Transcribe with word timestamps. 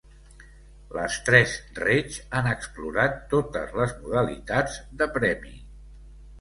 Les 0.95 1.17
tres 1.27 1.53
Reig 1.81 2.17
han 2.41 2.49
explorat 2.53 3.21
totes 3.35 3.79
les 3.83 3.95
modalitats 4.03 4.83
de 5.03 5.13
premi. 5.21 5.57